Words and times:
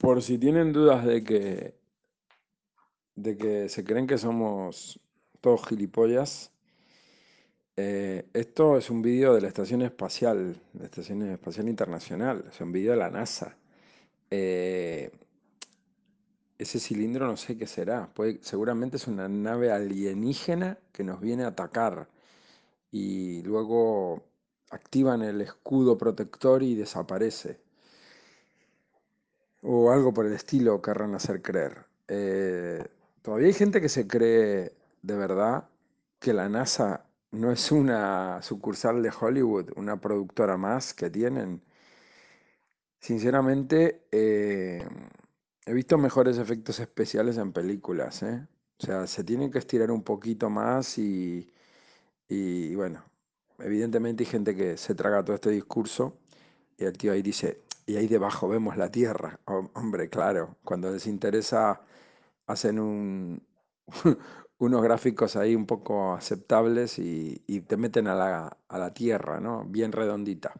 Por 0.00 0.20
si 0.20 0.36
tienen 0.36 0.72
dudas 0.72 1.04
de 1.06 1.22
que, 1.22 1.74
de 3.14 3.36
que 3.38 3.68
se 3.68 3.84
creen 3.84 4.08
que 4.08 4.18
somos 4.18 4.98
todos 5.40 5.64
gilipollas, 5.68 6.50
eh, 7.76 8.28
esto 8.34 8.76
es 8.76 8.90
un 8.90 9.02
vídeo 9.02 9.34
de 9.34 9.40
la 9.40 9.48
Estación 9.48 9.82
Espacial, 9.82 10.60
la 10.74 10.84
Estación 10.84 11.22
Espacial 11.22 11.68
Internacional, 11.68 12.44
es 12.50 12.60
un 12.60 12.72
vídeo 12.72 12.92
de 12.92 12.98
la 12.98 13.10
NASA. 13.10 13.56
Eh, 14.30 15.10
ese 16.58 16.78
cilindro 16.78 17.26
no 17.26 17.36
sé 17.36 17.56
qué 17.56 17.66
será, 17.66 18.12
puede- 18.14 18.38
seguramente 18.42 18.96
es 18.98 19.06
una 19.08 19.28
nave 19.28 19.72
alienígena 19.72 20.78
que 20.92 21.02
nos 21.04 21.20
viene 21.20 21.44
a 21.44 21.48
atacar 21.48 22.08
y 22.92 23.42
luego 23.44 24.24
activan 24.70 25.22
el 25.22 25.40
escudo 25.42 25.98
protector 25.98 26.62
y 26.62 26.74
desaparece. 26.76 27.60
O 29.62 29.90
algo 29.90 30.12
por 30.12 30.26
el 30.26 30.32
estilo 30.32 30.80
querrán 30.82 31.14
hacer 31.14 31.42
creer. 31.42 31.86
Eh, 32.08 32.84
todavía 33.22 33.46
hay 33.48 33.52
gente 33.52 33.80
que 33.80 33.88
se 33.88 34.06
cree 34.06 34.72
de 35.02 35.16
verdad 35.16 35.68
que 36.18 36.32
la 36.32 36.48
NASA 36.48 37.06
no 37.32 37.52
es 37.52 37.70
una 37.72 38.42
sucursal 38.42 39.02
de 39.02 39.12
Hollywood, 39.18 39.70
una 39.76 40.00
productora 40.00 40.56
más 40.56 40.94
que 40.94 41.10
tienen. 41.10 41.62
Sinceramente, 42.98 44.02
eh, 44.12 44.86
he 45.66 45.72
visto 45.72 45.96
mejores 45.98 46.38
efectos 46.38 46.80
especiales 46.80 47.38
en 47.38 47.52
películas, 47.52 48.22
¿eh? 48.22 48.46
O 48.78 48.86
sea, 48.86 49.06
se 49.06 49.24
tienen 49.24 49.50
que 49.50 49.58
estirar 49.58 49.90
un 49.90 50.02
poquito 50.02 50.48
más 50.50 50.98
y, 50.98 51.52
y 52.28 52.74
bueno, 52.76 53.04
evidentemente 53.58 54.24
hay 54.24 54.30
gente 54.30 54.56
que 54.56 54.76
se 54.76 54.94
traga 54.94 55.24
todo 55.24 55.36
este 55.36 55.50
discurso 55.50 56.18
y 56.78 56.84
el 56.84 56.96
tío 56.98 57.12
ahí 57.12 57.22
dice, 57.22 57.62
y 57.90 57.96
ahí 57.96 58.06
debajo 58.08 58.48
vemos 58.48 58.76
la 58.76 58.90
Tierra. 58.90 59.40
Hom- 59.46 59.70
hombre, 59.74 60.08
claro, 60.10 60.56
cuando 60.64 60.90
les 60.92 61.06
interesa 61.06 61.82
hacen 62.46 62.78
un, 62.80 63.42
unos 64.58 64.82
gráficos 64.82 65.36
ahí 65.36 65.54
un 65.56 65.66
poco 65.66 66.14
aceptables 66.14 66.98
y, 66.98 67.42
te 67.68 67.76
meten 67.76 68.08
a 68.08 68.14
la, 68.16 68.58
a 68.68 68.78
la 68.78 68.94
Tierra, 68.94 69.40
¿no? 69.40 69.64
Bien 69.66 69.92
redondita. 69.92 70.54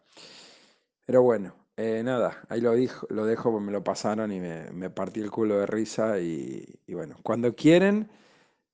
Pero 1.07 1.23
bueno, 1.23 1.55
eh, 1.77 2.03
nada, 2.05 2.43
ahí 2.49 2.61
lo, 2.61 2.73
dijo, 2.75 3.07
lo 3.11 3.25
dejo, 3.27 3.59
me 3.61 3.73
lo 3.73 3.83
pasaron 3.85 4.33
y 4.33 4.41
me, 4.41 4.71
me 4.73 4.91
partí 4.91 5.21
el 5.21 5.31
culo 5.31 5.59
de 5.59 5.67
risa 5.67 6.21
y, 6.21 6.65
y 6.87 6.95
bueno, 6.95 7.17
cuando 7.23 7.55
quieren 7.55 8.11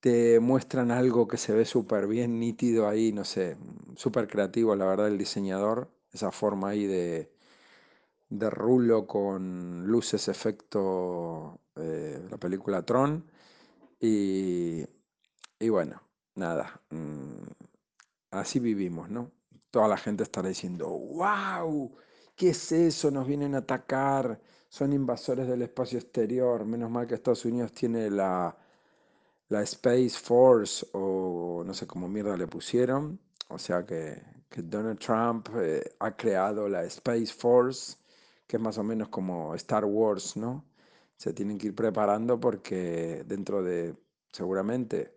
te 0.01 0.41
muestran 0.41 0.91
algo 0.93 1.29
que 1.29 1.39
se 1.39 1.55
ve 1.55 1.65
súper 1.67 2.07
bien 2.09 2.41
nítido 2.41 2.89
ahí, 2.89 3.13
no 3.13 3.25
sé, 3.25 3.57
súper 3.97 4.29
creativo, 4.29 4.77
la 4.77 4.87
verdad, 4.87 5.09
el 5.09 5.19
diseñador, 5.19 5.91
esa 6.13 6.33
forma 6.33 6.71
ahí 6.71 6.87
de, 6.87 7.31
de 8.29 8.51
rulo 8.51 9.07
con 9.07 9.87
luces, 9.87 10.29
efecto, 10.29 11.61
eh, 11.77 12.21
la 12.31 12.39
película 12.39 12.83
Tron. 12.83 13.25
Y, 14.01 14.85
y 15.59 15.69
bueno, 15.69 16.03
nada, 16.35 16.81
mm, 16.91 17.43
así 18.33 18.61
vivimos, 18.61 19.11
¿no? 19.11 19.33
Toda 19.71 19.89
la 19.89 19.97
gente 19.97 20.23
estará 20.23 20.49
diciendo, 20.49 20.89
wow, 20.89 21.97
¿qué 22.35 22.51
es 22.51 22.73
eso? 22.73 23.11
Nos 23.11 23.27
vienen 23.27 23.55
a 23.55 23.59
atacar, 23.59 24.41
son 24.69 24.93
invasores 24.93 25.49
del 25.49 25.63
espacio 25.63 25.99
exterior. 25.99 26.65
Menos 26.65 26.91
mal 26.91 27.07
que 27.07 27.15
Estados 27.15 27.45
Unidos 27.45 27.73
tiene 27.73 28.11
la, 28.11 28.57
la 29.49 29.63
Space 29.63 30.19
Force 30.19 30.87
o 30.93 31.63
no 31.65 31.75
sé 31.75 31.87
cómo 31.87 32.09
mierda 32.09 32.37
le 32.37 32.47
pusieron. 32.47 33.19
O 33.49 33.59
sea 33.59 33.85
que, 33.87 34.23
que 34.49 34.63
Donald 34.63 34.99
Trump 34.99 35.49
eh, 35.57 35.83
ha 36.01 36.17
creado 36.17 36.69
la 36.69 36.85
Space 36.85 37.27
Force, 37.33 37.97
que 38.47 38.57
es 38.57 38.63
más 38.63 38.79
o 38.79 38.85
menos 38.85 39.09
como 39.09 39.55
Star 39.57 39.85
Wars, 39.85 40.37
¿no? 40.37 40.65
Se 41.17 41.33
tienen 41.35 41.59
que 41.59 41.69
ir 41.69 41.75
preparando 41.75 42.39
porque 42.41 43.25
dentro 43.27 43.63
de 43.63 43.97
seguramente 44.33 45.17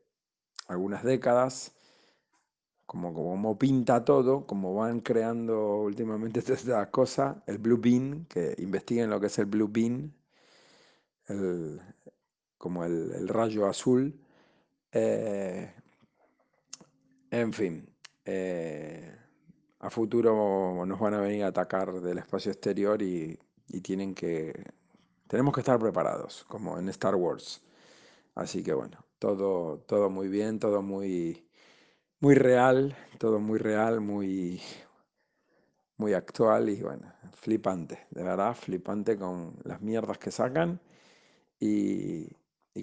algunas 0.68 1.04
décadas, 1.04 1.74
como, 2.86 3.14
como 3.14 3.58
pinta 3.58 4.04
todo, 4.04 4.46
como 4.46 4.74
van 4.76 5.00
creando 5.00 5.78
últimamente 5.78 6.40
estas 6.42 6.88
cosas, 6.90 7.38
el 7.48 7.58
Blue 7.58 7.78
Bean, 7.80 8.26
que 8.26 8.54
investiguen 8.60 9.10
lo 9.10 9.20
que 9.20 9.28
es 9.28 9.40
el 9.40 9.46
Blue 9.46 9.70
Bean, 9.72 10.14
el- 11.28 11.82
como 12.58 12.84
el, 12.86 13.12
el 13.14 13.28
rayo 13.30 13.68
azul. 13.68 14.20
eh, 14.94 15.74
En 17.32 17.54
fin, 17.54 17.76
eh, 18.26 19.16
a 19.80 19.90
futuro 19.90 20.86
nos 20.86 21.00
van 21.00 21.14
a 21.14 21.22
venir 21.22 21.44
a 21.44 21.48
atacar 21.48 22.02
del 22.02 22.18
espacio 22.18 22.52
exterior 22.52 23.02
y, 23.02 23.40
tienen 23.82 24.16
que, 24.16 24.54
tenemos 25.28 25.54
que 25.54 25.62
estar 25.62 25.80
preparados, 25.80 26.44
como 26.48 26.78
en 26.78 26.90
Star 26.90 27.16
Wars. 27.16 27.62
Así 28.36 28.64
que 28.64 28.74
bueno, 28.74 28.98
todo, 29.20 29.80
todo 29.80 30.10
muy 30.10 30.28
bien, 30.28 30.60
todo 30.60 30.82
muy, 30.82 31.46
muy 32.20 32.36
real, 32.36 32.96
todo 33.20 33.40
muy 33.40 33.60
real, 33.60 34.02
muy, 34.02 34.62
muy 35.98 36.14
actual 36.14 36.70
y 36.70 36.82
bueno, 36.82 37.14
flipante, 37.34 38.08
de 38.12 38.24
verdad, 38.24 38.56
flipante 38.56 39.18
con 39.18 39.56
las 39.64 39.82
mierdas 39.82 40.18
que 40.18 40.32
sacan 40.32 40.82
y 41.60 42.28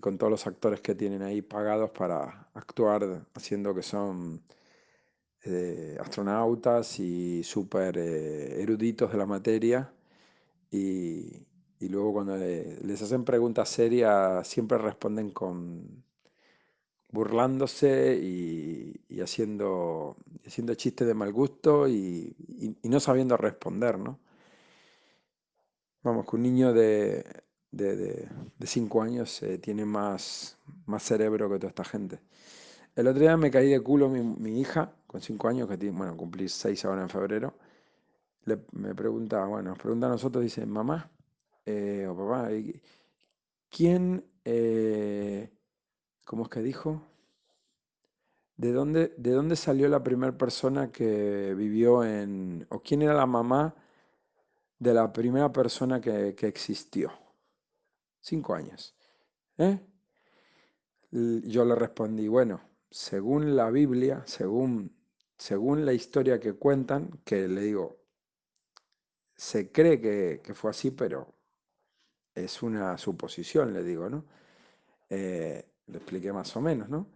con 0.00 0.18
todos 0.18 0.30
los 0.30 0.46
actores 0.46 0.80
que 0.82 0.94
tienen 0.94 1.22
ahí 1.22 1.42
pagados 1.42 1.90
para 1.90 2.48
actuar 2.54 3.26
haciendo 3.34 3.74
que 3.74 3.82
son 3.82 4.42
eh, 5.46 5.96
astronautas 6.00 6.98
y 7.00 7.42
súper 7.44 7.98
eh, 7.98 8.62
eruditos 8.62 9.12
de 9.12 9.18
la 9.18 9.26
materia 9.26 9.92
y, 10.70 11.46
y 11.80 11.88
luego 11.90 12.14
cuando 12.14 12.36
le- 12.36 12.78
les 12.82 13.02
hacen 13.02 13.24
preguntas 13.24 13.68
serias 13.70 14.46
siempre 14.48 14.78
responden 14.78 15.30
con 15.32 16.04
burlándose 17.10 18.18
y, 18.22 19.00
y 19.08 19.20
haciendo, 19.20 20.16
haciendo 20.46 20.74
chistes 20.74 21.06
de 21.06 21.14
mal 21.14 21.32
gusto 21.32 21.88
y, 21.88 22.34
y- 22.82 22.88
no 22.88 23.00
sabiendo 23.00 23.36
responder, 23.36 23.98
¿no? 23.98 24.18
Vamos, 26.02 26.26
que 26.26 26.36
un 26.36 26.42
niño 26.42 26.72
de, 26.72 28.28
de 28.58 28.66
cinco 28.66 29.02
años 29.02 29.42
eh, 29.42 29.58
tiene 29.58 29.84
más, 29.84 30.58
más 30.86 31.02
cerebro 31.02 31.48
que 31.50 31.56
toda 31.56 31.68
esta 31.70 31.84
gente. 31.84 32.20
El 32.96 33.08
otro 33.08 33.20
día 33.22 33.36
me 33.36 33.50
caí 33.50 33.70
de 33.70 33.80
culo 33.80 34.08
mi, 34.08 34.22
mi 34.22 34.60
hija, 34.60 34.92
con 35.16 35.22
cinco 35.22 35.48
años, 35.48 35.68
que 35.68 35.90
bueno, 35.90 36.16
cumplí 36.16 36.48
seis 36.48 36.84
ahora 36.84 37.02
en 37.02 37.08
febrero. 37.08 37.54
Le- 38.44 38.66
me 38.72 38.94
pregunta, 38.94 39.44
bueno, 39.46 39.70
nos 39.70 39.78
pregunta 39.78 40.06
a 40.08 40.10
nosotros, 40.10 40.44
dice, 40.44 40.66
mamá 40.66 41.10
eh, 41.66 42.06
o 42.08 42.16
papá, 42.16 42.52
¿y 42.52 42.80
¿quién, 43.70 44.24
eh, 44.44 45.50
cómo 46.24 46.44
es 46.44 46.50
que 46.50 46.62
dijo? 46.62 47.02
¿De 48.56 48.72
dónde, 48.72 49.14
de 49.18 49.30
dónde 49.32 49.56
salió 49.56 49.88
la 49.88 50.02
primera 50.02 50.36
persona 50.36 50.90
que 50.90 51.54
vivió 51.54 52.04
en, 52.04 52.66
o 52.70 52.80
quién 52.82 53.02
era 53.02 53.14
la 53.14 53.26
mamá 53.26 53.74
de 54.78 54.94
la 54.94 55.12
primera 55.12 55.52
persona 55.52 56.00
que, 56.00 56.34
que 56.34 56.46
existió? 56.46 57.12
Cinco 58.20 58.54
años. 58.54 58.94
¿Eh? 59.58 59.80
Yo 61.10 61.64
le 61.64 61.74
respondí, 61.74 62.28
bueno, 62.28 62.60
según 62.90 63.56
la 63.56 63.70
Biblia, 63.70 64.22
según, 64.26 64.95
según 65.38 65.86
la 65.86 65.92
historia 65.94 66.38
que 66.40 66.54
cuentan, 66.54 67.20
que 67.24 67.48
le 67.48 67.62
digo, 67.62 67.96
se 69.36 69.70
cree 69.72 70.00
que, 70.00 70.40
que 70.42 70.52
fue 70.54 70.70
así, 70.70 70.90
pero 70.90 71.32
es 72.34 72.62
una 72.62 72.96
suposición, 72.98 73.72
le 73.72 73.82
digo, 73.82 74.08
¿no? 74.08 74.24
Eh, 75.10 75.64
le 75.88 75.98
expliqué 75.98 76.32
más 76.32 76.56
o 76.56 76.60
menos, 76.60 76.88
¿no? 76.88 77.08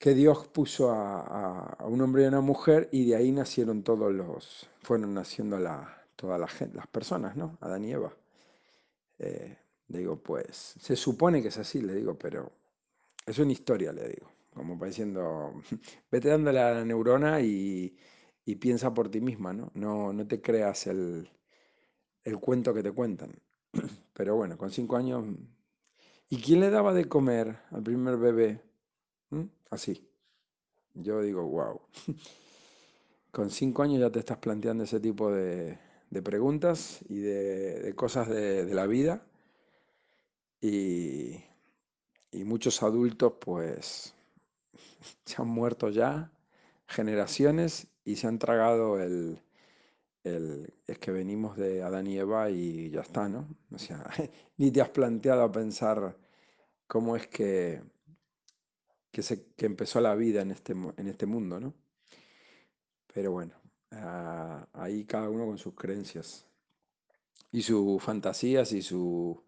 Que 0.00 0.12
Dios 0.14 0.48
puso 0.48 0.90
a, 0.90 1.76
un 1.86 2.00
hombre 2.00 2.22
y 2.22 2.24
a 2.26 2.28
una 2.30 2.40
mujer 2.40 2.88
y 2.90 3.08
de 3.08 3.14
ahí 3.16 3.30
nacieron 3.32 3.82
todos 3.84 4.12
los, 4.12 4.68
fueron 4.82 5.14
naciendo 5.14 5.56
la, 5.58 6.04
todas 6.16 6.50
gen- 6.52 6.74
las 6.74 6.86
personas, 6.88 7.36
¿no? 7.36 7.58
Adán 7.60 7.84
y 7.84 7.92
Eva. 7.92 8.12
Eh, 9.18 9.56
le 9.88 9.98
digo, 9.98 10.16
pues, 10.16 10.74
se 10.80 10.96
supone 10.96 11.42
que 11.42 11.48
es 11.48 11.58
así, 11.58 11.80
le 11.80 11.94
digo, 11.94 12.14
pero 12.18 12.50
es 13.26 13.38
una 13.38 13.52
historia, 13.52 13.92
le 13.92 14.08
digo. 14.08 14.28
Como 14.58 14.78
para 14.78 14.88
diciendo, 14.88 15.62
vete 16.10 16.28
dándole 16.28 16.60
a 16.60 16.72
la 16.72 16.84
neurona 16.84 17.40
y, 17.40 17.96
piensa 18.60 18.92
por 18.92 19.10
ti 19.10 19.20
misma, 19.20 19.52
¿no? 19.52 19.70
No, 19.74 20.12
no 20.12 20.26
te 20.26 20.40
creas 20.40 20.86
el, 20.86 21.30
el 22.24 22.38
cuento 22.40 22.74
que 22.74 22.82
te 22.82 22.92
cuentan. 22.92 23.32
Pero 24.14 24.36
bueno, 24.36 24.58
con 24.58 24.70
cinco 24.70 24.96
años. 24.96 25.24
¿Y 26.28 26.38
quién 26.42 26.60
le 26.60 26.70
daba 26.70 26.92
de 26.92 27.06
comer 27.06 27.56
al 27.70 27.82
primer 27.82 28.16
bebé? 28.16 28.60
¿Mm? 29.30 29.44
Así. 29.70 30.08
Yo 30.94 31.22
digo, 31.22 31.44
wow. 31.44 31.80
Con 33.30 33.50
cinco 33.50 33.82
años 33.82 34.00
ya 34.00 34.10
te 34.10 34.18
estás 34.18 34.38
planteando 34.38 34.84
ese 34.84 34.98
tipo 34.98 35.30
de, 35.30 35.78
preguntas 36.24 37.00
y 37.08 37.20
de, 37.20 37.92
cosas 37.94 38.28
de, 38.28 38.74
la 38.74 38.86
vida. 38.86 39.22
Y 40.60 41.44
muchos 42.32 42.82
adultos, 42.82 43.34
pues, 43.40 44.14
se 45.24 45.40
han 45.40 45.48
muerto 45.48 45.90
ya, 45.90 46.32
generaciones, 46.86 47.88
y 48.04 48.16
se 48.16 48.26
han 48.26 48.38
tragado 48.38 49.00
el, 49.00 49.40
es 50.24 50.98
que 50.98 51.10
venimos 51.10 51.56
de 51.56 51.82
Adán 51.82 52.06
y 52.06 52.18
Eva 52.18 52.50
y 52.50 52.90
ya 52.90 53.00
está, 53.00 53.28
¿no? 53.28 53.48
O 53.70 53.78
sea, 53.78 54.08
ni 54.56 54.70
te 54.70 54.80
has 54.80 54.90
planteado 54.90 55.42
a 55.42 55.52
pensar 55.52 56.16
cómo 56.86 57.16
es 57.16 57.26
que, 57.26 57.82
que, 59.10 59.22
se, 59.22 59.52
que 59.54 59.66
empezó 59.66 60.00
la 60.00 60.14
vida 60.14 60.42
en 60.42 60.50
este, 60.50 60.72
en 60.72 61.08
este 61.08 61.26
mundo, 61.26 61.60
¿no? 61.60 61.74
Pero 63.12 63.32
bueno, 63.32 63.54
ah, 63.92 64.66
ahí 64.72 65.04
cada 65.04 65.28
uno 65.28 65.46
con 65.46 65.58
sus 65.58 65.74
creencias 65.74 66.46
y 67.52 67.62
sus 67.62 68.02
fantasías 68.02 68.72
y 68.72 68.82
su, 68.82 69.42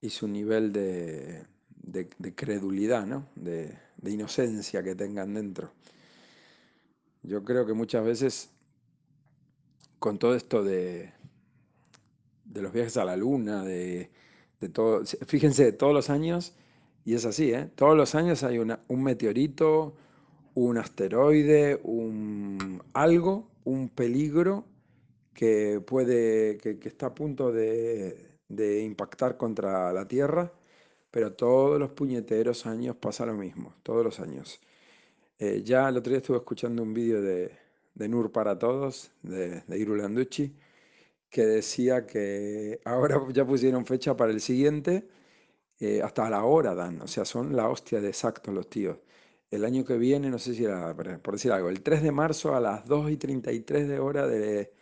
y 0.00 0.10
su 0.10 0.28
nivel 0.28 0.72
de, 0.72 1.46
de, 1.86 2.34
credulidad, 2.34 3.06
¿no? 3.06 3.26
De, 3.36 3.78
inocencia 4.06 4.82
que 4.82 4.94
tengan 4.94 5.34
dentro. 5.34 5.72
Yo 7.22 7.42
creo 7.42 7.64
que 7.64 7.72
muchas 7.72 8.04
veces 8.04 8.50
con 9.98 10.18
todo 10.18 10.34
esto 10.34 10.62
de, 10.62 11.10
de 12.44 12.62
los 12.62 12.72
viajes 12.72 12.98
a 12.98 13.04
la 13.04 13.16
luna, 13.16 13.64
de, 13.64 14.10
de 14.60 14.68
todo, 14.68 15.04
fíjense, 15.26 15.72
todos 15.72 15.94
los 15.94 16.10
años, 16.10 16.54
y 17.06 17.14
es 17.14 17.24
así, 17.24 17.52
¿eh? 17.52 17.70
todos 17.74 17.96
los 17.96 18.14
años 18.14 18.42
hay 18.42 18.58
un 18.58 19.02
meteorito, 19.02 19.94
un 20.54 20.76
asteroide, 20.76 21.80
un 21.82 22.82
algo, 22.92 23.48
un 23.64 23.88
peligro 23.88 24.66
que 25.32 25.80
puede, 25.84 26.58
que, 26.58 26.78
que 26.78 26.88
está 26.88 27.06
a 27.06 27.14
punto 27.14 27.52
de, 27.52 28.34
de 28.48 28.82
impactar 28.82 29.36
contra 29.36 29.92
la 29.92 30.06
Tierra, 30.06 30.52
pero 31.14 31.32
todos 31.32 31.78
los 31.78 31.92
puñeteros 31.92 32.66
años 32.66 32.96
pasa 32.96 33.24
lo 33.24 33.34
mismo, 33.34 33.76
todos 33.84 34.02
los 34.04 34.18
años. 34.18 34.60
Eh, 35.38 35.62
ya 35.64 35.88
el 35.88 35.96
otro 35.96 36.10
día 36.10 36.18
estuve 36.18 36.38
escuchando 36.38 36.82
un 36.82 36.92
vídeo 36.92 37.22
de, 37.22 37.52
de 37.94 38.08
Nur 38.08 38.32
para 38.32 38.58
Todos, 38.58 39.12
de, 39.22 39.60
de 39.60 39.78
Iru 39.78 39.94
Landucci, 39.94 40.52
que 41.30 41.46
decía 41.46 42.04
que 42.04 42.80
ahora 42.84 43.20
ya 43.32 43.46
pusieron 43.46 43.86
fecha 43.86 44.16
para 44.16 44.32
el 44.32 44.40
siguiente, 44.40 45.06
eh, 45.78 46.02
hasta 46.02 46.28
la 46.28 46.44
hora 46.44 46.74
dan, 46.74 47.00
o 47.02 47.06
sea, 47.06 47.24
son 47.24 47.54
la 47.54 47.68
hostia 47.68 48.00
de 48.00 48.08
exacto 48.08 48.50
los 48.50 48.68
tíos. 48.68 48.98
El 49.52 49.64
año 49.64 49.84
que 49.84 49.96
viene, 49.96 50.30
no 50.30 50.40
sé 50.40 50.52
si 50.54 50.64
era, 50.64 50.96
por 50.96 51.34
decir 51.34 51.52
algo, 51.52 51.68
el 51.68 51.80
3 51.82 52.02
de 52.02 52.10
marzo 52.10 52.56
a 52.56 52.60
las 52.60 52.86
2 52.86 53.12
y 53.12 53.16
33 53.18 53.86
de 53.86 54.00
hora 54.00 54.26
de, 54.26 54.72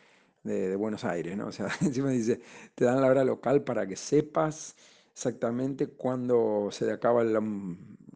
de, 0.45 0.77
Buenos 0.77 1.05
Aires, 1.05 1.37
¿no? 1.37 1.49
O 1.49 1.53
sea, 1.53 1.69
encima 1.83 2.11
dice, 2.11 2.41
te 2.75 2.87
dan 2.87 3.03
la 3.03 3.09
hora 3.09 3.23
local 3.25 3.63
para 3.65 3.87
que 3.87 3.97
sepas 3.97 4.77
exactamente 5.13 5.89
cuándo 5.89 6.69
se 6.71 6.91
acaba, 6.91 7.23
el, 7.23 7.39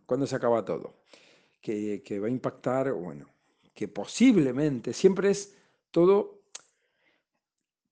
cuándo 0.06 0.26
se 0.26 0.36
acaba 0.36 0.64
todo. 0.64 0.94
Que, 1.60 2.02
que 2.04 2.20
va 2.20 2.28
a 2.28 2.30
impactar, 2.30 2.92
bueno, 2.92 3.26
que 3.74 3.88
posiblemente, 3.88 4.92
siempre 4.92 5.30
es 5.30 5.56
todo 5.90 6.42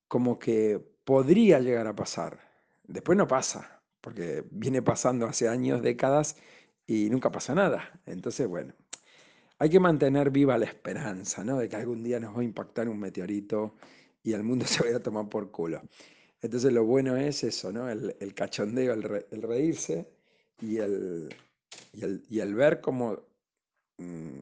como 0.06 0.38
que 0.38 0.80
podría 1.04 1.60
llegar 1.60 1.86
a 1.86 1.96
pasar. 1.96 2.40
Después 2.84 3.18
no 3.18 3.26
pasa, 3.26 3.82
porque 4.00 4.44
viene 4.50 4.82
pasando 4.82 5.26
hace 5.26 5.48
años, 5.48 5.82
décadas, 5.82 6.36
y 6.86 7.08
nunca 7.10 7.32
pasa 7.32 7.54
nada. 7.54 8.00
Entonces, 8.06 8.46
bueno, 8.46 8.74
hay 9.58 9.70
que 9.70 9.80
mantener 9.80 10.30
viva 10.30 10.58
la 10.58 10.66
esperanza, 10.66 11.44
¿no? 11.44 11.58
De 11.58 11.68
que 11.68 11.76
algún 11.76 12.02
día 12.02 12.20
nos 12.20 12.36
va 12.36 12.40
a 12.40 12.44
impactar 12.44 12.88
un 12.88 12.98
meteorito 12.98 13.74
y 14.22 14.32
el 14.32 14.42
mundo 14.42 14.66
se 14.66 14.82
vaya 14.82 14.96
a 14.96 15.02
tomar 15.02 15.28
por 15.28 15.50
culo. 15.50 15.82
Entonces 16.44 16.72
lo 16.74 16.84
bueno 16.84 17.16
es 17.16 17.42
eso, 17.42 17.72
¿no? 17.72 17.88
El, 17.88 18.34
cachondeo, 18.34 18.92
el, 18.92 19.42
reírse 19.42 20.06
y 20.60 20.76
el, 20.76 21.34
y 22.28 22.38
el, 22.38 22.54
ver 22.54 22.82
cómo 22.82 23.18
mm, 23.96 24.40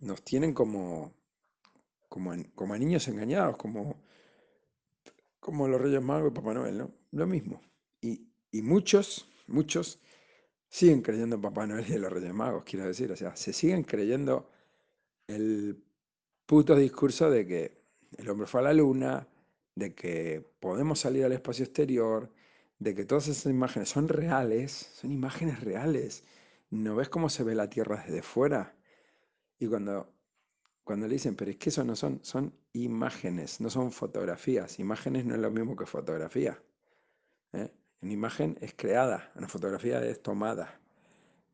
nos, 0.00 0.22
tienen 0.22 0.52
como, 0.52 1.12
como, 2.08 2.34
como 2.56 2.74
a 2.74 2.78
niños 2.78 3.06
engañados, 3.06 3.56
como 3.56 3.96
como 5.38 5.68
los 5.68 5.80
Reyes 5.80 6.02
Magos 6.02 6.32
y 6.32 6.34
Papá 6.34 6.54
Noel, 6.54 6.76
¿no? 6.76 6.90
Lo 7.12 7.24
mismo. 7.24 7.60
Y, 8.00 8.26
muchos, 8.62 9.28
muchos 9.46 10.00
siguen 10.68 11.02
creyendo 11.02 11.36
en 11.36 11.42
Papá 11.42 11.68
Noel 11.68 11.84
y 11.88 11.92
en 11.92 12.02
los 12.02 12.12
Reyes 12.12 12.34
Magos, 12.34 12.64
quiero 12.64 12.84
decir. 12.84 13.12
O 13.12 13.16
sea, 13.16 13.36
se 13.36 13.52
siguen 13.52 13.84
creyendo 13.84 14.50
el 15.28 15.80
puto 16.46 16.74
discurso 16.74 17.30
de 17.30 17.46
que 17.46 17.78
el 18.18 18.28
hombre 18.28 18.48
fue 18.48 18.58
a 18.58 18.64
la 18.64 18.72
luna, 18.72 19.28
de 19.76 19.94
que 19.94 20.44
podemos 20.60 21.00
salir 21.00 21.24
al 21.24 21.32
espacio 21.32 21.64
exterior, 21.64 22.32
de 22.80 22.94
que 22.94 23.04
todas 23.04 23.28
esas 23.28 23.46
imágenes 23.50 23.90
son 23.90 24.08
reales, 24.08 24.72
son 24.72 25.12
imágenes 25.12 25.60
reales. 25.60 26.24
¿No 26.70 26.96
ves 26.96 27.08
cómo 27.08 27.28
se 27.30 27.44
ve 27.44 27.54
la 27.54 27.70
Tierra 27.70 28.02
desde 28.04 28.22
fuera? 28.22 28.76
Y 29.58 29.68
cuando 29.68 30.16
cuando 30.86 31.08
le 31.08 31.14
dicen, 31.14 31.34
pero 31.34 31.50
es 31.50 31.56
que 31.56 31.70
eso 31.70 31.82
no 31.82 31.96
son, 31.96 32.20
son 32.22 32.54
imágenes, 32.72 33.60
no 33.60 33.70
son 33.70 33.90
fotografías. 33.90 34.78
Imágenes 34.78 35.24
no 35.24 35.34
es 35.34 35.40
lo 35.40 35.50
mismo 35.50 35.74
que 35.74 35.84
fotografía. 35.84 36.62
¿eh? 37.54 37.72
Una 38.02 38.12
imagen 38.12 38.56
es 38.60 38.72
creada, 38.76 39.32
una 39.34 39.48
fotografía 39.48 39.98
es 40.04 40.22
tomada. 40.22 40.80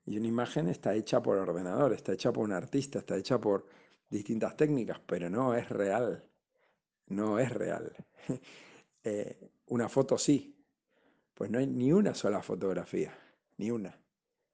Y 0.05 0.19
una 0.19 0.27
imagen 0.27 0.69
está 0.69 0.95
hecha 0.95 1.23
por 1.23 1.39
ordenador, 1.39 1.95
está 1.95 2.13
hecha 2.13 2.31
por 2.31 2.45
un 2.45 2.53
artista, 2.53 2.99
está 2.99 3.17
hecha 3.17 3.41
por 3.41 3.65
distintas 4.11 4.55
técnicas, 4.55 5.01
pero 5.07 5.31
no 5.31 5.55
es 5.55 5.67
real. 5.71 6.29
No 7.13 7.39
es 7.39 7.51
real. 7.53 7.93
Eh, 9.05 9.51
una 9.67 9.89
foto 9.89 10.17
sí. 10.17 10.57
Pues 11.35 11.51
no 11.51 11.59
hay 11.59 11.67
ni 11.67 11.93
una 11.93 12.15
sola 12.15 12.41
fotografía, 12.41 13.13
ni 13.57 13.69
una. 13.69 13.99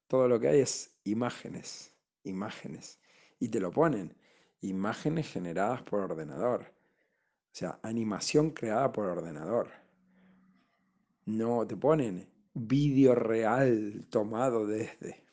Todo 0.06 0.26
lo 0.26 0.40
que 0.40 0.48
hay 0.48 0.60
es 0.60 0.90
imágenes, 1.04 1.92
imágenes. 2.24 2.98
Y 3.38 3.50
te 3.50 3.60
lo 3.60 3.70
ponen 3.70 4.16
imágenes 4.62 5.30
generadas 5.30 5.82
por 5.82 6.00
ordenador. 6.00 6.62
O 6.62 7.52
sea, 7.52 7.78
animación 7.82 8.52
creada 8.52 8.90
por 8.90 9.04
ordenador. 9.04 9.68
No 11.26 11.66
te 11.66 11.76
ponen 11.76 12.26
vídeo 12.54 13.14
real 13.14 14.06
tomado 14.08 14.66
desde. 14.66 15.26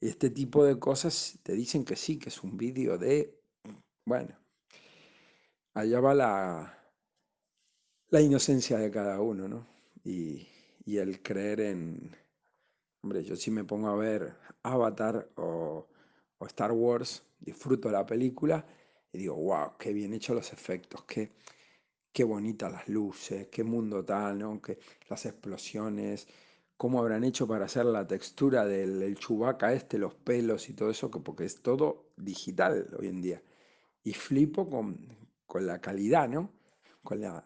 Este 0.00 0.30
tipo 0.30 0.64
de 0.64 0.78
cosas 0.78 1.36
te 1.42 1.54
dicen 1.54 1.84
que 1.84 1.96
sí, 1.96 2.16
que 2.16 2.28
es 2.28 2.44
un 2.44 2.56
vídeo 2.56 2.96
de... 2.96 3.40
Bueno, 4.04 4.36
allá 5.76 6.00
va 6.00 6.14
la, 6.14 6.32
la 8.08 8.20
inocencia 8.20 8.78
de 8.78 8.90
cada 8.90 9.20
uno, 9.20 9.46
¿no? 9.46 9.66
Y, 10.04 10.46
y 10.84 10.96
el 10.98 11.22
creer 11.22 11.60
en... 11.60 12.16
Hombre, 13.02 13.22
yo 13.22 13.36
sí 13.36 13.50
me 13.50 13.64
pongo 13.64 13.88
a 13.88 13.96
ver 13.96 14.34
Avatar 14.62 15.28
o, 15.36 15.86
o 16.38 16.46
Star 16.46 16.72
Wars 16.72 17.22
disfruto 17.38 17.90
la 17.90 18.06
película 18.06 18.66
y 19.12 19.18
digo, 19.18 19.36
wow, 19.36 19.76
qué 19.78 19.92
bien 19.92 20.14
hecho 20.14 20.34
los 20.34 20.52
efectos, 20.52 21.04
qué, 21.04 21.32
qué 22.12 22.24
bonitas 22.24 22.72
las 22.72 22.88
luces, 22.88 23.48
qué 23.48 23.62
mundo 23.62 24.04
tal, 24.04 24.38
¿no? 24.38 24.62
Que 24.62 24.78
las 25.08 25.26
explosiones, 25.26 26.26
cómo 26.76 27.00
habrán 27.00 27.22
hecho 27.24 27.46
para 27.46 27.66
hacer 27.66 27.84
la 27.86 28.06
textura 28.06 28.64
del 28.64 29.16
chubaca 29.18 29.72
este, 29.74 29.98
los 29.98 30.14
pelos 30.14 30.68
y 30.70 30.74
todo 30.74 30.90
eso, 30.90 31.10
que 31.10 31.20
porque 31.20 31.44
es 31.44 31.62
todo 31.62 32.12
digital 32.16 32.88
hoy 32.98 33.08
en 33.08 33.20
día. 33.20 33.42
Y 34.02 34.14
flipo 34.14 34.68
con, 34.70 35.25
con 35.56 35.66
la 35.66 35.80
calidad, 35.80 36.28
¿no? 36.28 36.52
Con 37.02 37.18
la, 37.22 37.42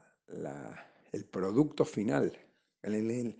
el 1.12 1.24
producto 1.26 1.84
final, 1.84 2.36
el, 2.82 3.36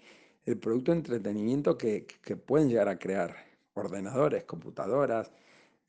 el, 0.47 0.59
producto 0.61 0.93
de 0.93 0.99
entretenimiento 0.99 1.77
que, 1.77 2.07
que 2.07 2.37
pueden 2.37 2.69
llegar 2.69 2.89
a 2.89 2.97
crear 2.97 3.35
ordenadores, 3.75 4.45
computadoras, 4.45 5.33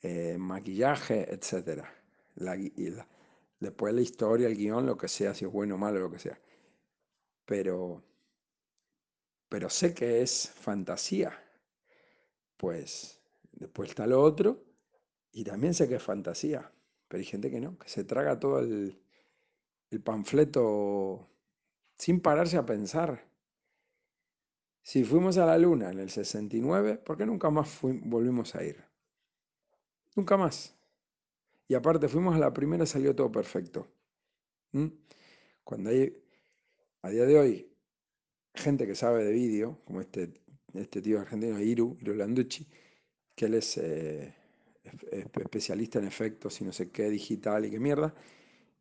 eh, 0.02 0.36
maquillaje, 0.36 1.32
etc. 1.32 1.84
después 3.60 3.94
la 3.94 4.02
historia, 4.02 4.48
el 4.48 4.58
guion, 4.58 4.88
lo 4.88 4.98
que 4.98 5.08
sea, 5.08 5.36
si 5.36 5.46
es 5.46 5.52
bueno 5.52 5.76
o 5.76 5.78
malo, 5.78 6.00
lo 6.00 6.10
que 6.10 6.18
sea. 6.18 6.40
Pero, 7.46 8.02
pero 9.48 9.70
sé 9.70 9.94
que 9.94 10.24
es 10.24 10.50
fantasía. 10.50 11.32
Pues 12.58 13.22
después 13.52 13.90
está 13.90 14.08
lo 14.08 14.24
otro 14.24 14.64
y 15.32 15.44
también 15.44 15.76
sé 15.76 15.88
que 15.88 15.98
es 15.98 16.04
fantasía. 16.04 16.72
Pero 17.12 17.20
hay 17.20 17.26
gente 17.26 17.52
que 17.52 17.60
no, 17.60 17.78
que 17.78 17.90
se 17.90 18.06
traga 18.06 18.40
todo 18.40 18.60
el, 18.60 18.98
el 19.90 20.02
panfleto 20.02 21.28
sin 21.98 22.22
pararse 22.22 22.56
a 22.56 22.66
pensar. 22.66 23.28
Si 24.82 25.04
fuimos 25.04 25.38
a 25.38 25.46
la 25.46 25.58
luna 25.58 25.92
en 25.92 26.00
el 26.00 26.10
69, 26.10 27.00
¿por 27.00 27.18
qué 27.18 27.26
nunca 27.26 27.50
más 27.50 27.80
volvimos 27.82 28.56
a 28.56 28.64
ir? 28.64 28.82
Nunca 30.16 30.38
más. 30.38 30.74
Y 31.68 31.74
aparte 31.74 32.08
fuimos 32.08 32.34
a 32.34 32.40
la 32.40 32.54
primera, 32.54 32.86
salió 32.86 33.14
todo 33.14 33.30
perfecto. 33.30 33.90
Cuando 35.66 35.90
hay, 35.90 36.18
a 37.02 37.10
día 37.10 37.26
de 37.26 37.38
hoy, 37.38 37.76
gente 38.56 38.88
que 38.88 38.96
sabe 38.96 39.26
de 39.26 39.34
vídeo, 39.34 39.82
como 39.84 40.00
este, 40.00 40.42
este 40.76 41.02
tío 41.02 41.20
argentino, 41.20 41.60
Iru, 41.60 41.98
Iru 42.00 42.16
Landucci, 42.16 42.66
que 43.36 43.48
él 43.48 43.56
es 43.56 43.78
eh, 43.80 44.34
especialista 45.12 46.00
en 46.00 46.06
efectos 46.08 46.60
y 46.62 46.66
no 46.66 46.72
sé 46.74 46.92
qué, 46.92 47.10
digital 47.10 47.66
y 47.66 47.72
qué 47.72 47.80
mierda, 47.80 48.14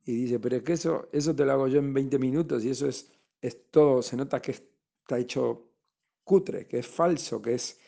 y 0.05 0.15
dice, 0.25 0.41
pero 0.41 0.57
es 0.57 0.63
que 0.63 0.75
eso, 0.75 1.09
eso 1.13 1.35
te 1.35 1.45
lo 1.45 1.53
hago 1.53 1.69
yo 1.69 1.79
en 1.81 1.93
20 1.95 2.19
minutos 2.19 2.65
y 2.65 2.71
eso 2.71 2.89
es, 2.89 3.11
es 3.43 3.71
todo, 3.71 4.03
se 4.03 4.17
nota 4.17 4.41
que 4.43 4.53
está 4.53 5.19
hecho 5.19 5.69
cutre, 6.25 6.67
que 6.67 6.79
es 6.81 6.87
falso, 6.89 7.43
que 7.43 7.55
es 7.55 7.79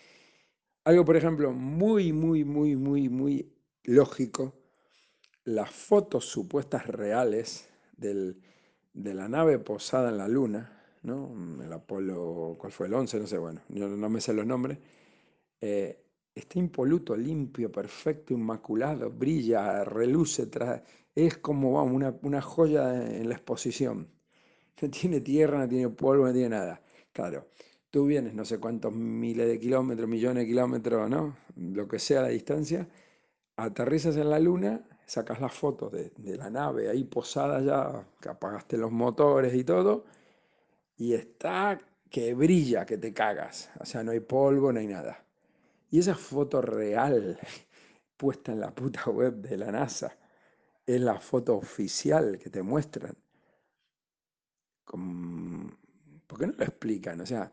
algo, 0.85 1.05
por 1.05 1.17
ejemplo, 1.17 1.53
muy, 1.53 2.13
muy, 2.13 2.45
muy, 2.45 2.77
muy, 2.77 3.09
muy 3.09 3.53
lógico, 3.85 4.55
las 5.45 5.71
fotos 5.71 6.27
supuestas 6.27 6.87
reales 6.87 7.69
del- 7.97 8.41
de 8.95 9.15
la 9.15 9.29
nave 9.29 9.59
posada 9.59 10.11
en 10.11 10.19
la 10.19 10.29
Luna, 10.29 10.83
¿no? 11.03 11.35
El 11.63 11.73
Apolo, 11.73 12.57
¿cuál 12.59 12.73
fue 12.73 12.87
el 12.87 12.95
11? 12.95 13.19
No 13.19 13.27
sé, 13.27 13.39
bueno, 13.39 13.63
yo 13.69 13.89
no 13.89 14.09
me 14.11 14.21
sé 14.21 14.33
los 14.35 14.47
nombres. 14.47 14.79
eh, 15.61 16.02
está 16.35 16.59
impoluto, 16.59 17.17
limpio, 17.17 17.71
perfecto, 17.71 18.35
inmaculado, 18.35 19.11
brilla, 19.11 19.85
reluce, 19.85 20.49
es 21.15 21.39
como 21.39 21.73
vamos, 21.73 21.93
una, 21.95 22.15
una 22.23 22.41
joya 22.41 22.95
en 23.17 23.29
la 23.29 23.35
exposición. 23.35 24.09
No 24.81 24.91
tiene 24.91 25.21
tierra, 25.21 25.59
no 25.59 25.69
tiene 25.69 25.89
polvo, 25.91 26.27
no 26.27 26.33
tiene 26.33 26.51
nada. 26.51 26.83
Claro, 27.13 27.49
tú 27.91 28.07
vienes 28.07 28.35
no 28.35 28.45
sé 28.45 28.59
cuántos 28.59 28.93
miles 28.93 29.47
de 29.49 29.59
kilómetros, 29.59 30.09
millones 30.09 30.45
de 30.45 30.49
kilómetros, 30.49 31.09
¿no? 31.11 31.37
Lo 31.57 31.87
que 31.87 31.99
sea 31.99 32.23
la 32.23 32.29
distancia, 32.29 32.89
aterrizas 33.57 34.17
en 34.17 34.31
la 34.31 34.41
luna, 34.41 34.85
sacas 35.07 35.41
las 35.41 35.53
fotos 35.55 35.93
de, 35.93 36.13
de 36.17 36.37
la 36.37 36.51
nave 36.51 36.89
ahí 36.89 37.05
posada 37.05 37.61
ya, 37.61 38.07
que 38.21 38.29
apagaste 38.31 38.77
los 38.79 38.91
motores 38.91 39.55
y 39.55 39.65
todo, 39.65 40.05
y 40.97 41.15
está 41.15 41.81
que 42.11 42.35
brilla, 42.35 42.87
que 42.87 42.99
te 42.99 43.13
cagas. 43.13 43.71
O 43.81 43.85
sea, 43.85 44.03
no 44.05 44.13
hay 44.13 44.21
polvo, 44.21 44.73
no 44.73 44.81
hay 44.81 44.87
nada. 44.87 45.22
Y 45.93 45.99
esa 45.99 46.15
foto 46.15 46.63
real 46.63 47.39
puesta 48.17 48.51
en 48.53 48.61
la 48.61 48.75
puta 48.75 49.05
web 49.11 49.35
de 49.35 49.59
la 49.59 49.71
NASA 49.71 50.19
es 50.87 51.01
la 51.01 51.21
foto 51.21 51.57
oficial 51.57 52.39
que 52.39 52.49
te 52.51 52.63
muestran. 52.63 53.15
¿Por 56.27 56.39
qué 56.39 56.47
no 56.47 56.55
lo 56.55 56.65
explican? 56.65 57.21
O 57.21 57.27
sea, 57.27 57.53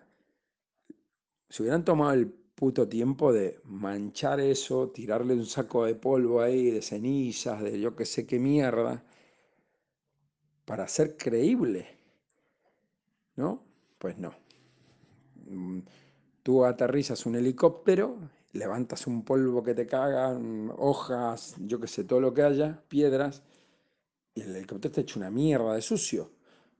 si 1.50 1.63
hubieran 1.63 1.84
tomado 1.84 2.13
el 2.13 2.27
puto 2.29 2.88
tiempo 2.88 3.34
de 3.34 3.60
manchar 3.65 4.39
eso, 4.39 4.89
tirarle 4.89 5.34
un 5.34 5.46
saco 5.46 5.86
de 5.86 5.96
polvo 5.96 6.41
ahí, 6.41 6.72
de 6.72 6.81
cenizas, 6.81 7.62
de 7.62 7.77
yo 7.79 7.93
que 7.96 8.05
sé 8.05 8.25
qué 8.25 8.39
mierda, 8.39 9.03
para 10.65 10.88
ser 10.88 11.17
creíble, 11.17 11.88
¿no? 13.36 13.63
Pues 13.98 14.17
no. 14.17 14.34
Tú 16.50 16.65
aterrizas 16.65 17.27
un 17.27 17.36
helicóptero, 17.36 18.18
levantas 18.53 19.06
un 19.06 19.24
polvo 19.24 19.62
que 19.62 19.75
te 19.75 19.86
cagan, 19.86 20.74
hojas, 20.79 21.53
yo 21.60 21.79
que 21.79 21.86
sé, 21.86 22.06
todo 22.06 22.20
lo 22.20 22.34
que 22.34 22.41
haya, 22.41 22.82
piedras, 22.88 23.44
y 24.34 24.41
el 24.41 24.56
helicóptero 24.56 24.89
está 24.89 25.01
hecho 25.01 25.20
una 25.20 25.29
mierda 25.29 25.75
de 25.75 25.84
sucio. 25.84 26.32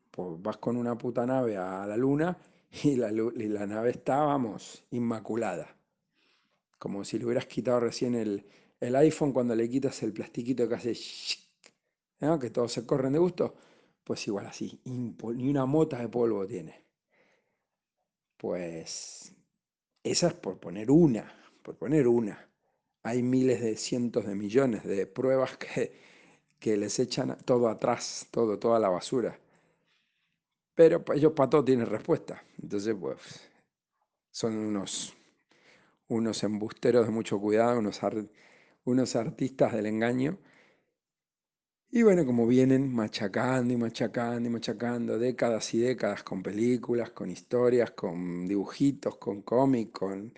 Pues 0.10 0.42
vas 0.42 0.58
con 0.58 0.76
una 0.76 0.98
puta 0.98 1.24
nave 1.24 1.56
a 1.56 1.86
la 1.86 1.96
luna 1.96 2.36
y 2.84 2.96
la, 2.96 3.12
nave 3.12 3.92
está, 3.92 4.22
vamos, 4.22 4.86
inmaculada. 4.90 5.78
Como 6.80 7.06
si 7.06 7.20
le 7.20 7.26
hubieras 7.26 7.46
quitado 7.46 7.80
recién 7.82 8.16
el, 8.16 8.48
el 8.80 8.96
iPhone 8.96 9.32
cuando 9.32 9.56
le 9.56 9.70
quitas 9.70 10.02
el 10.02 10.14
plastiquito 10.14 10.68
que 10.68 10.74
hace 10.74 10.96
shhh, 10.96 11.48
¿no? 12.22 12.40
que 12.40 12.50
todos 12.50 12.74
se 12.74 12.88
corren 12.88 13.14
de 13.14 13.20
gusto. 13.20 13.54
Pues 14.04 14.26
igual 14.26 14.48
así, 14.48 14.82
ni 14.86 15.48
una 15.48 15.68
mota 15.68 16.00
de 16.00 16.10
polvo 16.10 16.48
tiene. 16.48 16.84
Pues 18.36 19.36
esa 20.12 20.28
es 20.30 20.34
por 20.36 20.60
poner 20.60 20.92
una, 20.92 21.34
por 21.64 21.76
poner 21.78 22.08
una. 22.08 22.48
Hay 23.04 23.24
miles 23.24 23.62
de 23.62 23.78
cientos 23.78 24.26
de 24.28 24.36
millones 24.36 24.84
de 24.86 25.08
pruebas 25.08 25.58
que, 25.58 25.94
que 26.60 26.78
les 26.78 27.00
echan 27.00 27.38
todo 27.46 27.70
atrás, 27.70 28.28
todo, 28.32 28.60
toda 28.60 28.80
la 28.80 28.90
basura. 28.90 29.40
Pero 30.76 31.04
pa- 31.06 31.16
ellos 31.16 31.34
para 31.34 31.50
todo 31.50 31.64
tienen 31.66 31.86
respuesta. 31.88 32.44
Entonces, 32.62 32.96
pues, 33.00 33.20
son 34.32 34.58
unos, 34.58 35.16
unos 36.10 36.44
embusteros 36.44 37.06
de 37.08 37.14
mucho 37.14 37.40
cuidado, 37.40 37.80
unos, 37.80 38.02
unos 38.86 39.16
artistas 39.18 39.74
del 39.74 39.88
engaño. 39.88 40.40
Y 41.92 42.04
bueno, 42.04 42.24
como 42.24 42.46
vienen 42.46 42.94
machacando 42.94 43.74
y 43.74 43.78
machacando 43.78 44.48
y 44.48 44.52
machacando 44.52 45.18
décadas 45.18 45.74
y 45.74 45.80
décadas 45.80 46.22
con 46.24 46.44
películas, 46.44 47.10
con 47.12 47.32
historias, 47.32 47.92
con 47.92 48.48
dibujitos, 48.48 49.18
con 49.18 49.42
cómics, 49.42 49.92
con 49.92 50.32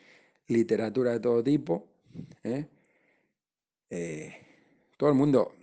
literatura 0.47 1.11
de 1.11 1.19
todo 1.19 1.43
tipo, 1.43 1.89
¿eh? 2.43 2.67
Eh, 3.89 4.33
todo 4.95 5.09
el 5.09 5.15
mundo 5.15 5.53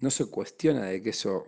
no 0.00 0.10
se 0.10 0.26
cuestiona 0.26 0.86
de 0.86 1.00
que 1.00 1.10
eso 1.10 1.46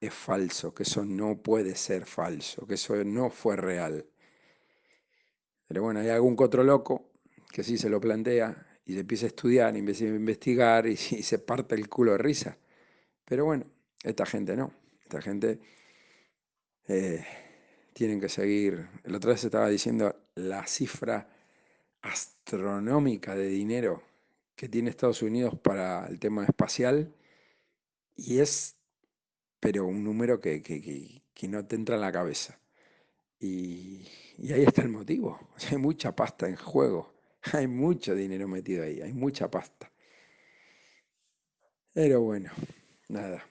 es 0.00 0.12
falso, 0.12 0.74
que 0.74 0.82
eso 0.82 1.04
no 1.04 1.40
puede 1.40 1.76
ser 1.76 2.04
falso, 2.04 2.66
que 2.66 2.74
eso 2.74 2.96
no 3.04 3.30
fue 3.30 3.54
real. 3.56 4.04
Pero 5.68 5.82
bueno, 5.82 6.00
hay 6.00 6.08
algún 6.08 6.34
otro 6.38 6.64
loco 6.64 7.12
que 7.52 7.62
sí 7.62 7.78
se 7.78 7.88
lo 7.88 8.00
plantea 8.00 8.75
y 8.86 8.94
se 8.94 9.00
empieza 9.00 9.26
a 9.26 9.28
estudiar, 9.28 9.76
y 9.76 9.80
empieza 9.80 10.04
a 10.04 10.08
investigar 10.08 10.86
y, 10.88 10.96
se 10.96 11.38
parte 11.40 11.74
el 11.76 11.88
culo 11.88 12.12
de 12.14 12.18
risa. 12.18 12.58
Pero 13.26 13.46
bueno, 13.46 13.66
esta 14.04 14.26
gente 14.26 14.56
no. 14.56 14.72
Esta 15.04 15.22
gente 15.22 15.60
eh, 16.88 17.24
tienen 17.92 18.20
que 18.20 18.28
seguir. 18.28 18.88
El 19.04 19.14
otro 19.14 19.30
día 19.30 19.38
se 19.38 19.46
estaba 19.48 19.68
diciendo 19.68 20.14
la 20.34 20.66
cifra 20.66 21.28
astronómica 22.02 23.34
de 23.36 23.48
dinero 23.48 24.02
que 24.56 24.68
tiene 24.68 24.90
Estados 24.90 25.22
Unidos 25.22 25.58
para 25.60 26.06
el 26.08 26.20
tema 26.20 26.44
espacial 26.44 27.14
y 28.16 28.38
es, 28.40 28.76
pero 29.60 29.86
un 29.86 30.04
número 30.04 30.40
que, 30.40 30.62
que- 30.62 30.82
que- 31.34 31.48
no 31.48 31.66
te 31.66 31.76
entra 31.76 31.96
en 31.96 32.02
la 32.02 32.12
cabeza. 32.12 32.58
Y, 33.40 34.06
y 34.38 34.52
ahí 34.52 34.64
está 34.64 34.82
el 34.82 34.90
motivo. 34.90 35.40
Hay 35.72 35.78
mucha 35.78 36.16
pasta 36.16 36.48
en 36.48 36.56
juego. 36.56 37.15
Hay 37.52 37.66
mucho 37.66 38.14
dinero 38.14 38.48
metido 38.48 38.84
ahí, 38.84 39.00
hay 39.00 39.12
mucha 39.12 39.50
pasta. 39.50 39.90
Pero 41.92 42.20
bueno, 42.20 42.50
nada. 43.08 43.42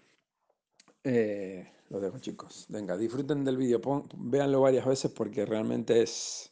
Eh, 1.03 1.65
lo 1.89 1.99
dejo, 2.01 2.19
chicos. 2.19 2.65
Venga, 2.69 2.97
disfruten 2.97 3.43
del 3.45 3.57
vídeo. 3.57 3.79
Véanlo 4.17 4.61
varias 4.61 4.85
veces 4.85 5.11
porque 5.11 5.45
realmente 5.45 6.01
es. 6.01 6.51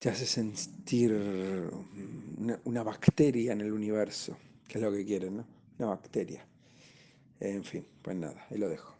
Te 0.00 0.08
hace 0.10 0.26
sentir 0.26 1.12
una, 1.12 2.60
una 2.64 2.82
bacteria 2.82 3.52
en 3.52 3.60
el 3.60 3.72
universo, 3.72 4.36
que 4.66 4.78
es 4.78 4.82
lo 4.84 4.92
que 4.92 5.04
quieren, 5.04 5.36
¿no? 5.38 5.46
Una 5.78 5.88
bacteria. 5.88 6.46
En 7.40 7.64
fin, 7.64 7.86
pues 8.02 8.16
nada, 8.16 8.46
ahí 8.50 8.58
lo 8.58 8.68
dejo. 8.68 8.96